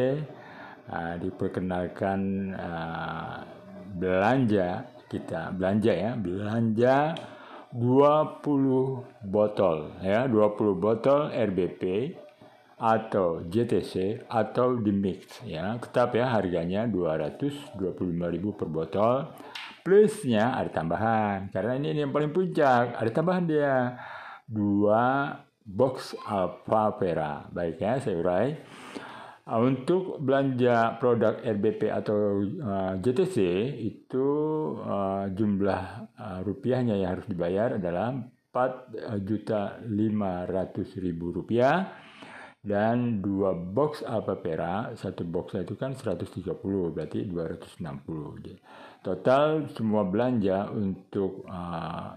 Nah, 0.91 1.15
diperkenalkan 1.15 2.19
uh, 2.51 3.39
belanja 3.95 4.83
kita 5.07 5.55
belanja 5.55 5.93
ya 5.95 6.11
belanja 6.19 7.15
20 7.71 9.29
botol 9.29 9.93
ya 10.01 10.25
20 10.25 10.73
botol 10.81 11.29
RBP 11.29 11.81
atau 12.77 13.45
JTC 13.45 14.25
atau 14.29 14.77
di 14.77 14.91
mix 14.91 15.41
ya. 15.45 15.77
Tetap 15.77 16.17
ya 16.17 16.29
harganya 16.29 16.85
225.000 16.89 17.79
per 18.57 18.67
botol. 18.69 19.15
Plusnya 19.83 20.55
ada 20.55 20.71
tambahan 20.71 21.51
karena 21.51 21.75
ini, 21.75 21.91
ini 21.91 21.99
yang 22.07 22.13
paling 22.15 22.31
puncak. 22.31 22.95
Ada 22.95 23.09
tambahan 23.11 23.45
dia. 23.45 23.99
Dua 24.47 25.31
box 25.63 26.15
Alpha 26.27 26.95
Vera. 26.99 27.47
Baik 27.51 27.79
ya 27.79 27.99
saya 27.99 28.15
urai. 28.19 28.47
Uh, 29.43 29.59
untuk 29.59 30.23
belanja 30.23 30.95
produk 31.03 31.35
RBP 31.43 31.91
atau 31.91 32.47
uh, 32.63 32.95
JTC 32.95 33.43
itu 33.75 34.27
uh, 34.79 35.27
jumlah 35.35 35.83
uh, 36.15 36.39
rupiahnya 36.47 36.95
yang 36.95 37.19
harus 37.19 37.27
dibayar 37.27 37.75
adalah 37.75 38.15
4 38.55 39.19
juta 39.27 39.83
500 39.83 41.03
ribu 41.03 41.35
rupiah 41.35 41.91
dan 42.63 43.19
dua 43.19 43.51
box 43.51 44.07
Alpha 44.07 44.39
Pera 44.39 44.95
satu 44.95 45.27
box 45.27 45.59
itu 45.59 45.75
kan 45.75 45.91
130 45.91 46.47
berarti 46.95 47.27
260 47.27 47.83
total 49.03 49.67
semua 49.75 50.07
belanja 50.07 50.71
untuk 50.71 51.43
uh, 51.51 52.15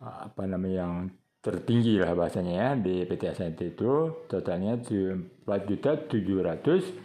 apa 0.00 0.42
namanya 0.48 0.88
yang 0.88 0.94
tertinggi 1.40 1.96
lah 1.96 2.12
bahasanya 2.12 2.52
ya 2.52 2.76
di 2.76 3.08
PT 3.08 3.22
ASNT 3.32 3.60
itu 3.76 4.24
totalnya 4.28 4.76
4 4.76 4.88
juta 5.68 5.96
760 6.04 7.00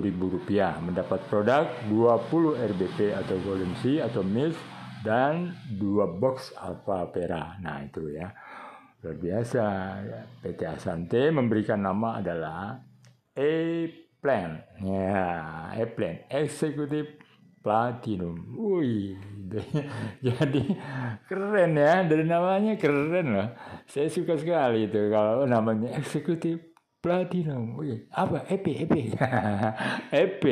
ribu 0.00 0.24
rupiah. 0.32 0.80
Mendapat 0.80 1.20
produk 1.28 1.68
20 1.88 2.56
RBP 2.72 3.12
atau 3.12 3.36
Golden 3.44 3.72
C 3.84 4.00
atau 4.00 4.24
Milk 4.24 4.56
dan 5.04 5.52
dua 5.76 6.08
box 6.08 6.56
Alpha 6.56 7.04
Pera. 7.12 7.60
Nah 7.60 7.84
itu 7.84 8.08
ya 8.08 8.32
Luar 9.06 9.22
biasa, 9.22 9.62
PT 10.42 10.66
Asante 10.66 11.30
memberikan 11.30 11.78
nama 11.78 12.18
adalah 12.18 12.82
E-Plan. 13.38 14.58
Ya, 14.82 15.30
E-Plan, 15.78 16.26
Eksekutif 16.26 17.14
Platinum. 17.62 18.34
Wih, 18.58 19.14
jadi 20.26 20.62
keren 21.30 21.78
ya, 21.78 22.02
dari 22.02 22.26
namanya 22.26 22.74
keren 22.74 23.30
loh. 23.30 23.54
Saya 23.86 24.10
suka 24.10 24.34
sekali 24.34 24.90
itu 24.90 24.98
kalau 25.14 25.46
namanya 25.46 25.94
Eksekutif 26.02 26.65
Platinum. 27.06 27.78
Wih, 27.78 28.02
apa? 28.10 28.42
EP, 28.50 28.66
EP. 28.82 29.14
EP. 30.26 30.44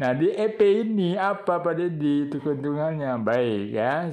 Nah, 0.00 0.16
di 0.16 0.32
EP 0.32 0.56
ini 0.56 1.20
apa 1.20 1.60
pada 1.60 1.84
di 1.84 2.24
itu 2.24 2.40
keuntungannya? 2.40 3.12
Baik 3.20 3.76
ya. 3.76 4.08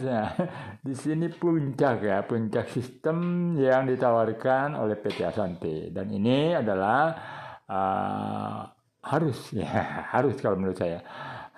Di 0.84 0.92
sini 0.92 1.32
puncak 1.32 2.04
ya, 2.04 2.28
puncak 2.28 2.68
sistem 2.68 3.56
yang 3.56 3.88
ditawarkan 3.88 4.76
oleh 4.76 5.00
PT 5.00 5.24
Asante. 5.24 5.88
Dan 5.88 6.12
ini 6.12 6.52
adalah 6.52 7.16
uh, 7.64 8.68
harus 9.08 9.56
ya, 9.56 10.12
harus 10.20 10.36
kalau 10.44 10.60
menurut 10.60 10.76
saya 10.76 11.00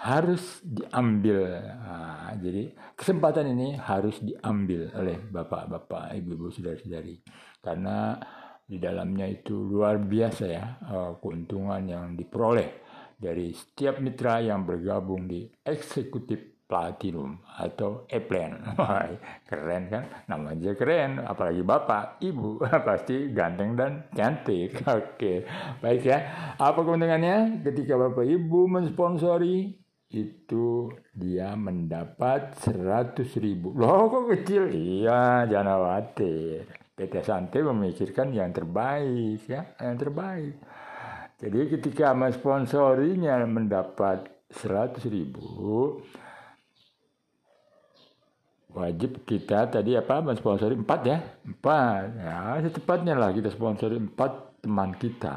harus 0.06 0.62
diambil. 0.62 1.50
Nah, 1.82 2.38
jadi 2.38 2.78
kesempatan 2.94 3.58
ini 3.58 3.74
harus 3.74 4.22
diambil 4.22 4.94
oleh 4.94 5.18
bapak-bapak, 5.18 6.14
ibu-ibu, 6.22 6.54
saudara-saudari. 6.54 7.26
Karena 7.58 8.22
di 8.66 8.82
dalamnya 8.82 9.30
itu 9.30 9.54
luar 9.54 10.02
biasa 10.02 10.44
ya 10.50 10.66
uh, 10.90 11.12
keuntungan 11.22 11.86
yang 11.86 12.18
diperoleh 12.18 12.86
dari 13.16 13.54
setiap 13.54 14.02
mitra 14.02 14.42
yang 14.42 14.66
bergabung 14.66 15.30
di 15.30 15.46
eksekutif 15.64 16.56
platinum 16.66 17.46
atau 17.46 18.10
e-plan. 18.10 18.58
keren 19.50 19.84
kan? 19.88 20.04
Namanya 20.26 20.74
keren, 20.74 21.22
apalagi 21.22 21.62
bapak, 21.62 22.20
ibu, 22.26 22.58
pasti 22.88 23.30
ganteng 23.32 23.78
dan 23.78 24.10
cantik. 24.12 24.82
Oke, 24.98 25.46
baik 25.80 26.04
ya. 26.04 26.20
Apa 26.58 26.82
keuntungannya 26.82 27.62
ketika 27.62 27.96
bapak 27.96 28.26
ibu 28.26 28.66
mensponsori 28.66 29.78
itu 30.10 30.90
dia 31.14 31.54
mendapat 31.54 32.58
100 32.62 33.14
ribu. 33.42 33.74
Loh 33.78 34.10
kok 34.10 34.26
kecil? 34.34 34.70
Iya, 34.70 35.50
jangan 35.50 35.82
khawatir. 35.82 36.85
PT 36.96 37.28
Sante 37.28 37.60
memikirkan 37.60 38.32
yang 38.32 38.56
terbaik 38.56 39.44
ya, 39.52 39.76
yang 39.84 40.00
terbaik. 40.00 40.56
Jadi 41.36 41.60
ketika 41.76 42.16
mensponsorinya 42.16 43.44
mendapat 43.44 44.32
100 44.48 45.04
ribu, 45.12 45.44
wajib 48.72 49.28
kita 49.28 49.68
tadi 49.68 50.00
apa 50.00 50.24
mensponsori 50.24 50.80
empat 50.80 51.02
ya? 51.04 51.20
Empat 51.44 52.16
ya 52.16 52.64
secepatnya 52.64 53.20
lah 53.20 53.36
kita 53.36 53.52
sponsori 53.52 54.00
empat 54.00 54.64
teman 54.64 54.96
kita. 54.96 55.36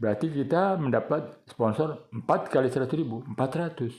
Berarti 0.00 0.32
kita 0.32 0.80
mendapat 0.80 1.44
sponsor 1.44 2.08
empat 2.08 2.48
kali 2.48 2.72
seratus 2.72 2.96
ribu 2.96 3.20
empat 3.28 3.50
ratus. 3.52 3.92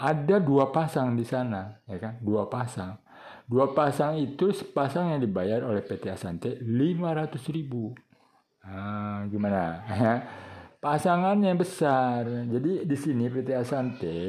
Ada 0.00 0.40
dua 0.40 0.72
pasang 0.72 1.12
di 1.12 1.28
sana 1.28 1.76
ya 1.84 2.00
kan? 2.00 2.16
Dua 2.24 2.48
pasang 2.48 3.03
Dua 3.44 3.76
pasang 3.76 4.16
itu 4.16 4.56
sepasang 4.56 5.12
yang 5.12 5.20
dibayar 5.20 5.60
oleh 5.68 5.84
PT 5.84 6.08
Asante 6.08 6.56
500 6.64 7.36
ribu. 7.52 7.92
Nah, 8.64 9.28
gimana? 9.28 9.84
Pasangannya 10.84 11.52
besar. 11.52 12.24
Jadi 12.24 12.88
di 12.88 12.96
sini 12.96 13.28
PT 13.28 13.52
Asante 13.52 14.20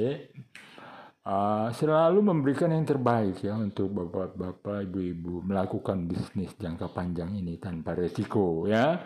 uh, 1.23 1.71
selalu 1.71 2.19
memberikan 2.27 2.71
yang 2.71 2.83
terbaik 2.83 3.39
ya 3.39 3.55
untuk 3.55 3.91
bapak-bapak, 3.91 4.87
ibu-ibu 4.87 5.43
melakukan 5.47 6.11
bisnis 6.11 6.51
jangka 6.59 6.91
panjang 6.91 7.31
ini 7.39 7.55
tanpa 7.55 7.95
resiko 7.95 8.67
ya. 8.67 8.99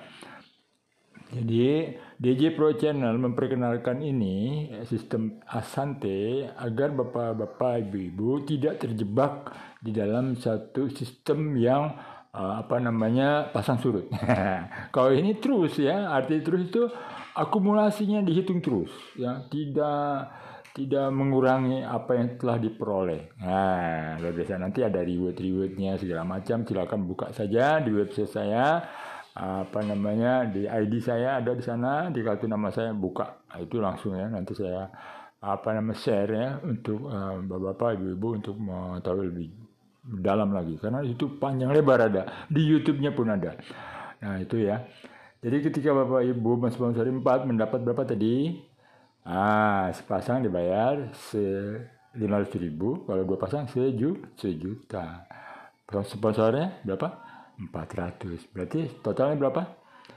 Jadi 1.29 1.93
DJ 2.17 2.57
Pro 2.57 2.73
Channel 2.73 3.13
memperkenalkan 3.21 4.01
ini 4.01 4.65
sistem 4.89 5.37
Asante 5.45 6.49
agar 6.57 6.89
bapak-bapak 6.89 7.85
ibu-ibu 7.85 8.41
tidak 8.49 8.81
terjebak 8.81 9.53
di 9.77 9.93
dalam 9.93 10.33
satu 10.33 10.89
sistem 10.89 11.53
yang 11.53 11.93
uh, 12.33 12.53
apa 12.65 12.81
namanya 12.81 13.53
pasang 13.53 13.77
surut. 13.77 14.09
Kalau 14.95 15.13
ini 15.13 15.37
terus 15.37 15.77
ya, 15.77 16.09
arti 16.09 16.41
terus 16.41 16.65
itu 16.65 16.89
akumulasinya 17.37 18.25
dihitung 18.25 18.65
terus 18.65 18.89
ya, 19.13 19.45
tidak 19.53 20.33
tidak 20.73 21.13
mengurangi 21.13 21.81
apa 21.85 22.17
yang 22.17 22.41
telah 22.41 22.57
diperoleh. 22.57 23.37
Nah, 23.41 24.17
luar 24.21 24.33
biasa 24.33 24.61
nanti 24.61 24.85
ada 24.85 25.01
reward-rewardnya 25.01 25.97
segala 25.97 26.23
macam. 26.25 26.65
Silakan 26.65 27.01
buka 27.05 27.33
saja 27.33 27.81
di 27.81 27.89
website 27.93 28.31
saya 28.31 28.85
apa 29.39 29.79
namanya 29.87 30.43
di 30.51 30.67
ID 30.67 30.99
saya 30.99 31.39
ada 31.39 31.55
di 31.55 31.63
sana 31.63 32.11
di 32.11 32.19
kartu 32.19 32.43
nama 32.43 32.67
saya 32.75 32.91
buka. 32.91 33.39
Nah, 33.47 33.59
itu 33.63 33.79
langsung 33.79 34.19
ya 34.19 34.27
nanti 34.27 34.51
saya 34.51 34.91
apa 35.39 35.71
nama 35.71 35.95
share 35.95 36.31
ya 36.35 36.49
untuk 36.67 37.07
uh, 37.07 37.39
bapak-bapak 37.39 37.95
ibu-ibu 37.95 38.27
untuk 38.35 38.55
mengetahui 38.59 39.25
lebih 39.31 39.47
dalam 40.19 40.51
lagi. 40.51 40.75
Karena 40.75 40.99
itu 41.07 41.39
panjang 41.39 41.71
lebar 41.71 42.11
ada 42.11 42.27
di 42.51 42.67
YouTube-nya 42.67 43.15
pun 43.15 43.31
ada. 43.31 43.55
Nah 44.19 44.43
itu 44.43 44.59
ya. 44.59 44.83
Jadi 45.39 45.71
ketika 45.71 45.95
bapak 45.95 46.27
ibu 46.27 46.59
mensponsori 46.59 47.07
empat 47.07 47.47
mendapat 47.47 47.79
berapa 47.79 48.03
tadi? 48.03 48.59
Ah 49.23 49.87
sepasang 49.95 50.43
dibayar 50.43 51.15
se 51.15 51.39
lima 52.19 52.43
ratus 52.43 52.59
ribu. 52.59 53.07
Kalau 53.07 53.23
dua 53.23 53.39
pasang 53.39 53.71
seju 53.71 54.19
sejuta. 54.35 55.23
Sponsornya 55.89 56.83
berapa 56.83 57.28
400 57.59 58.55
berarti 58.55 58.87
totalnya 59.03 59.35
berapa? 59.35 59.63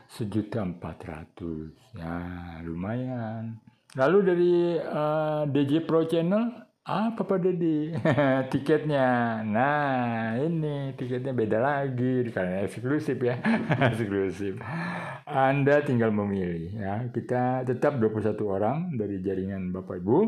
Sejuta 0.06 0.62
empat 0.62 0.96
ratus. 1.02 1.74
Ya 1.98 2.22
lumayan. 2.62 3.58
Lalu 3.98 4.18
dari 4.24 4.52
uh, 4.78 5.44
eh, 5.44 5.50
DJ 5.50 5.84
Pro 5.84 6.06
Channel 6.06 6.70
apa 6.82 7.22
pada 7.26 7.50
di 7.50 7.90
tiketnya? 8.52 9.40
Nah 9.42 10.38
ini 10.38 10.94
tiketnya 10.94 11.34
beda 11.34 11.58
lagi. 11.58 12.30
Karena 12.30 12.62
eksklusif 12.62 13.18
ya. 13.18 13.42
Eksklusif. 13.90 14.62
Anda 15.26 15.82
tinggal 15.82 16.14
memilih 16.14 16.78
ya. 16.78 16.94
Kita 17.10 17.66
tetap 17.66 17.98
21 17.98 18.38
orang 18.46 18.94
dari 18.94 19.18
jaringan 19.18 19.74
Bapak 19.74 19.98
Ibu 19.98 20.18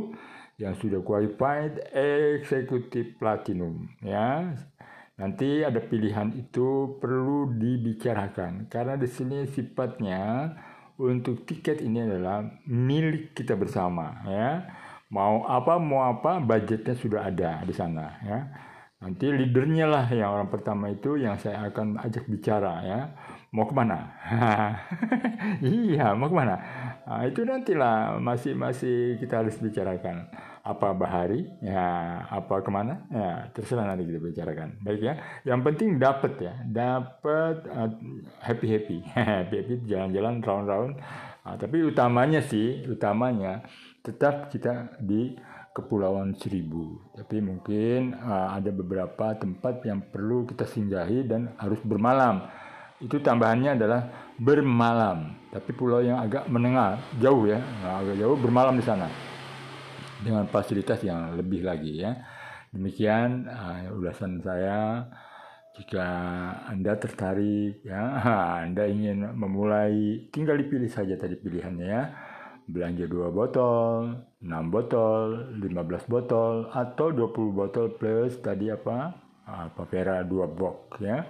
yang 0.59 0.75
sudah 0.79 1.03
qualified 1.03 1.83
eksekutif 1.91 3.19
platinum 3.19 3.91
ya 3.99 4.55
Nanti 5.15 5.63
ada 5.63 5.79
pilihan 5.79 6.35
itu 6.35 6.99
perlu 6.99 7.55
dibicarakan 7.55 8.67
karena 8.67 8.99
di 8.99 9.07
sini 9.07 9.47
sifatnya 9.47 10.51
untuk 10.99 11.47
tiket 11.47 11.79
ini 11.87 12.03
adalah 12.03 12.43
milik 12.67 13.31
kita 13.31 13.55
bersama 13.55 14.27
ya. 14.27 14.67
Mau 15.15 15.47
apa 15.47 15.79
mau 15.79 16.03
apa 16.03 16.43
budgetnya 16.43 16.99
sudah 16.99 17.31
ada 17.31 17.63
di 17.63 17.71
sana 17.71 18.19
ya. 18.27 18.39
Nanti 19.03 19.27
leadernya 19.29 19.87
lah 19.91 20.07
yang 20.09 20.33
orang 20.33 20.49
pertama 20.49 20.89
itu 20.89 21.19
yang 21.21 21.37
saya 21.37 21.69
akan 21.69 22.01
ajak 22.01 22.25
bicara 22.31 22.81
ya. 22.87 23.01
Mau 23.55 23.71
ke 23.71 23.75
mana? 23.77 24.11
iya, 25.63 26.11
mau 26.19 26.27
ke 26.27 26.35
mana? 26.35 26.57
Nah, 27.05 27.23
itu 27.29 27.47
nantilah 27.47 28.19
masih 28.19 28.59
masih 28.59 29.21
kita 29.21 29.45
harus 29.45 29.55
bicarakan. 29.61 30.27
Apa 30.65 30.97
bahari? 30.97 31.45
Ya 31.61 32.25
apa 32.33 32.65
ke 32.65 32.71
mana? 32.73 33.05
Ya 33.13 33.53
terserah 33.53 33.85
nanti 33.85 34.09
kita 34.09 34.19
bicarakan. 34.19 34.81
Baik 34.81 35.01
ya. 35.05 35.15
Yang 35.45 35.61
penting 35.71 35.89
dapat 36.01 36.33
ya. 36.41 36.55
Dapat 36.65 37.57
uh, 37.69 37.93
happy 38.41 38.67
happy 38.75 38.97
happy 39.05 39.55
happy 39.61 39.75
jalan-jalan 39.85 40.41
round-round. 40.41 40.93
Uh, 41.45 41.55
tapi 41.61 41.85
utamanya 41.85 42.41
sih 42.41 42.89
utamanya 42.89 43.63
tetap 44.01 44.49
kita 44.49 44.97
di 44.99 45.37
Kepulauan 45.75 46.39
Seribu 46.39 47.03
tapi 47.19 47.43
mungkin 47.43 48.15
uh, 48.15 48.55
ada 48.55 48.71
beberapa 48.71 49.35
tempat 49.35 49.83
yang 49.83 50.01
perlu 50.07 50.47
kita 50.47 50.65
singgahi 50.65 51.27
dan 51.27 51.51
harus 51.59 51.83
bermalam 51.83 52.47
itu 53.03 53.19
tambahannya 53.19 53.75
adalah 53.75 54.31
bermalam 54.39 55.35
tapi 55.51 55.75
pulau 55.75 55.99
yang 55.99 56.23
agak 56.23 56.47
menengah 56.47 56.97
jauh 57.19 57.45
ya 57.51 57.59
agak 57.83 58.17
jauh 58.23 58.39
bermalam 58.39 58.79
di 58.79 58.87
sana 58.87 59.11
dengan 60.25 60.49
fasilitas 60.49 61.05
yang 61.05 61.37
lebih 61.37 61.61
lagi 61.61 62.01
ya. 62.01 62.17
Demikian 62.73 63.47
uh, 63.47 63.93
ulasan 63.95 64.41
saya. 64.41 65.05
Jika 65.75 66.07
Anda 66.71 66.95
tertarik 66.97 67.83
ya, 67.83 68.03
Anda 68.65 68.87
ingin 68.89 69.37
memulai 69.37 70.27
tinggal 70.31 70.59
dipilih 70.59 70.89
saja 70.89 71.15
tadi 71.19 71.37
pilihannya 71.37 71.87
ya. 71.87 72.03
Belanja 72.65 73.05
dua 73.05 73.29
botol, 73.29 74.25
6 74.41 74.73
botol, 74.73 75.53
15 75.61 76.09
botol 76.09 76.55
atau 76.73 77.13
20 77.13 77.53
botol 77.53 77.93
plus 78.01 78.41
tadi 78.41 78.73
apa? 78.73 79.13
Uh, 79.45 79.69
papera 79.77 80.25
dua 80.25 80.49
box 80.49 80.97
ya. 81.05 81.29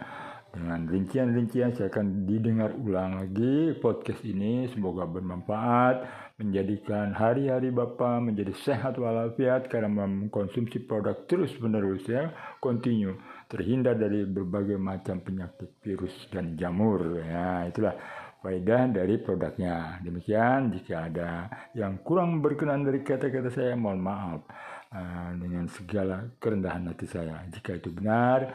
Dengan 0.54 0.86
rincian-rincian 0.86 1.74
saya 1.74 1.90
akan 1.90 2.30
didengar 2.30 2.70
ulang 2.78 3.18
lagi 3.18 3.74
podcast 3.82 4.22
ini. 4.22 4.70
Semoga 4.70 5.02
bermanfaat 5.02 6.06
menjadikan 6.38 7.10
hari-hari 7.10 7.74
Bapak 7.74 8.22
menjadi 8.22 8.54
sehat 8.54 8.94
walafiat 9.02 9.66
karena 9.66 10.06
mengkonsumsi 10.06 10.86
produk 10.86 11.26
terus 11.26 11.50
menerus 11.58 12.06
ya. 12.06 12.30
Continue 12.62 13.18
terhindar 13.50 13.98
dari 13.98 14.22
berbagai 14.22 14.78
macam 14.78 15.18
penyakit 15.26 15.74
virus 15.82 16.14
dan 16.30 16.54
jamur 16.54 17.02
ya. 17.26 17.66
Itulah 17.66 17.98
faedah 18.44 18.92
dari 18.92 19.16
produknya 19.16 20.04
demikian 20.04 20.68
jika 20.76 21.08
ada 21.08 21.48
yang 21.72 21.96
kurang 22.04 22.44
berkenan 22.44 22.84
dari 22.84 23.00
kata-kata 23.00 23.48
saya 23.48 23.72
mohon 23.72 24.04
maaf 24.04 24.44
uh, 24.92 25.32
dengan 25.40 25.64
segala 25.72 26.28
kerendahan 26.36 26.92
hati 26.92 27.08
saya 27.08 27.40
jika 27.48 27.80
itu 27.80 27.88
benar 27.88 28.52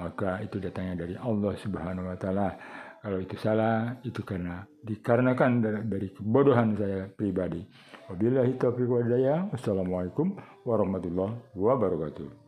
maka 0.00 0.40
itu 0.40 0.56
datangnya 0.56 1.04
dari 1.04 1.14
Allah 1.20 1.52
Subhanahu 1.60 2.08
wa 2.08 2.16
taala. 2.16 2.48
Kalau 3.00 3.16
itu 3.16 3.36
salah, 3.40 3.96
itu 4.04 4.20
karena 4.20 4.60
dikarenakan 4.84 5.50
dari, 5.88 6.12
kebodohan 6.12 6.76
saya 6.76 7.08
pribadi. 7.08 7.64
Wabillahi 8.12 8.60
taufiq 8.60 8.88
wa 8.92 9.00
Wassalamualaikum 9.56 10.36
warahmatullahi 10.68 11.56
wabarakatuh. 11.56 12.39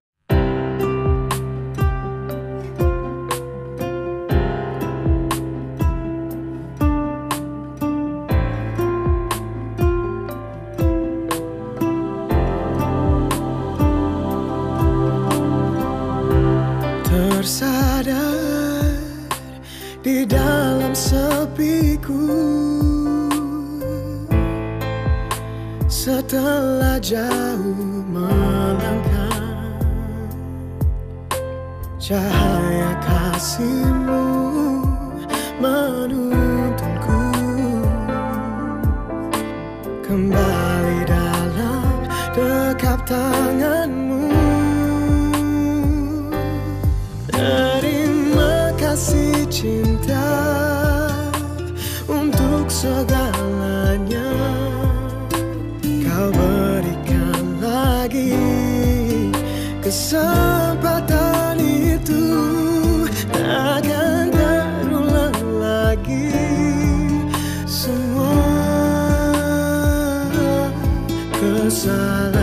Setelah 26.03 26.99
jauh 26.99 28.03
melangkah 28.11 29.63
Cahaya 31.95 32.91
kasihmu 32.99 34.27
menuntunku 35.63 37.23
Kembali 40.03 40.99
dalam 41.07 42.11
dekap 42.35 43.07
tanganmu 43.07 43.52
Kesempatan 59.93 61.61
itu 61.61 62.25
takkan 63.29 64.33
terulang 64.33 65.37
lagi. 65.61 66.33
Semua 67.69 68.41
kesalahanku 71.37 72.42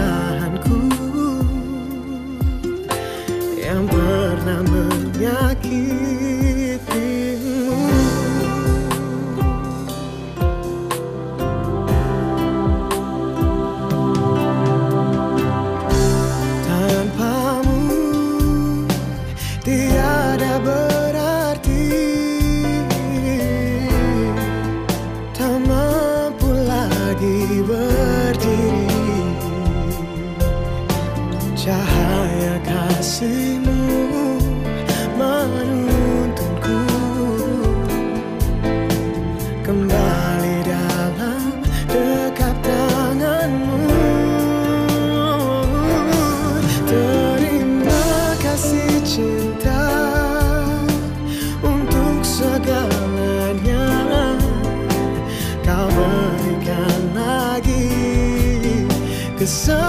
berikan 59.49 59.65
lagi 59.65 59.88